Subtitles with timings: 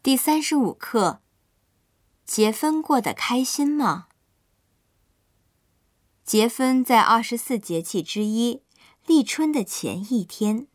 [0.00, 1.20] 第三十五课，
[2.24, 4.06] 结婚过得开心吗？
[6.24, 8.62] 结婚在二十四节气之一
[9.04, 10.68] 立春的前一天，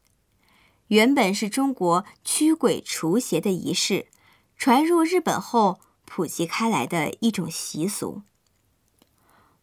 [0.87, 4.07] 原本是中国驱鬼除邪的仪式，
[4.57, 8.23] 传入日本后普及开来的一种习俗。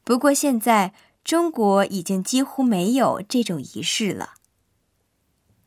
[0.02, 4.36] 不过现在中国已经几乎没有这种仪式了。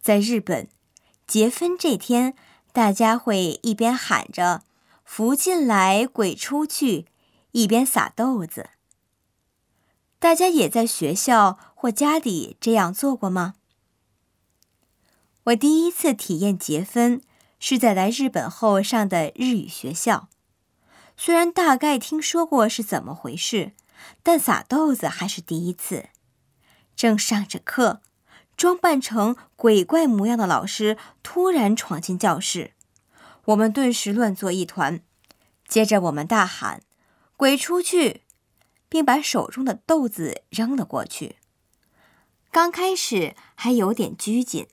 [0.01, 0.67] 在日本，
[1.27, 2.35] 结婚这天。
[2.73, 4.63] 大家会一边喊着
[5.05, 7.05] “福进来，鬼出去”，
[7.53, 8.71] 一边撒豆子。
[10.17, 13.53] 大家也在学校或家里这样做过吗？
[15.43, 17.21] 我第一次体验结婚
[17.59, 20.27] 是在来日本后上的日语学校。
[21.15, 23.73] 虽然大概听说过是怎么回事，
[24.23, 26.09] 但撒豆子还是第一次。
[26.95, 28.01] 正上着课。
[28.55, 32.73] 装扮成鬼怪模样的老师突然闯进教室，
[33.45, 35.01] 我们顿时乱作一团。
[35.67, 36.81] 接着我们大喊
[37.35, 38.21] ：“鬼出去！”
[38.87, 41.37] 并把手中的豆子扔了过去。
[42.51, 44.67] 刚开始还有点拘谨，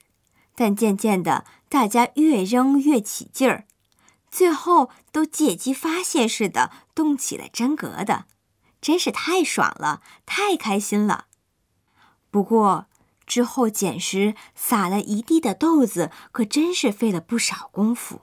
[0.55, 3.67] 但渐渐的，大家越扔越起劲儿，
[4.31, 8.27] 最后都借机发泄似的动起了真格的，
[8.83, 11.25] 真是太爽了，太开心了。
[12.31, 12.89] 不过。
[13.31, 18.23] 之后捡拾撒了一地的豆子，可真是费了不少功夫。